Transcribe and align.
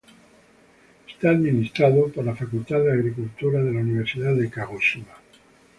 Está 1.07 1.29
administrado 1.29 2.09
por 2.11 2.25
la 2.25 2.35
Facultad 2.35 2.79
de 2.79 2.91
Agricultura 2.91 3.61
de 3.61 3.71
la 3.71 3.81
Universidad 3.81 4.33
de 4.33 4.49
Kagoshima. 4.49 5.15